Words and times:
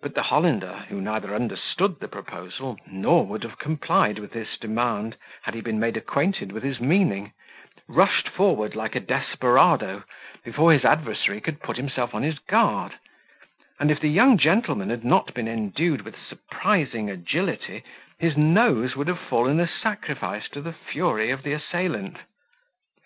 But 0.00 0.14
the 0.14 0.22
Hollander, 0.22 0.86
who 0.88 0.98
neither 1.02 1.34
understood 1.34 2.00
the 2.00 2.08
proposal, 2.08 2.78
nor 2.86 3.26
would 3.26 3.42
have 3.42 3.58
complied 3.58 4.18
with 4.18 4.32
this 4.32 4.56
demand, 4.56 5.18
had 5.42 5.52
he 5.52 5.60
been 5.60 5.78
made 5.78 5.94
acquainted 5.98 6.52
with 6.52 6.62
his 6.62 6.80
meaning, 6.80 7.32
rushed 7.86 8.30
forward 8.30 8.74
like 8.74 8.94
a 8.94 9.00
desperado, 9.00 10.04
before 10.42 10.72
his 10.72 10.86
adversary 10.86 11.42
could 11.42 11.60
put 11.60 11.76
himself 11.76 12.14
on 12.14 12.22
his 12.22 12.38
guard; 12.38 12.94
and 13.78 13.90
if 13.90 14.00
the 14.00 14.08
young 14.08 14.38
gentleman 14.38 14.88
had 14.88 15.04
not 15.04 15.34
been 15.34 15.46
endued 15.48 16.00
with 16.00 16.16
surprising 16.18 17.10
agility, 17.10 17.82
his 18.18 18.38
nose 18.38 18.96
would 18.96 19.06
have 19.08 19.20
fallen 19.20 19.60
a 19.60 19.68
sacrifice 19.68 20.48
to 20.48 20.62
the 20.62 20.72
fury 20.72 21.30
of 21.30 21.42
the 21.42 21.52
assailant. 21.52 22.16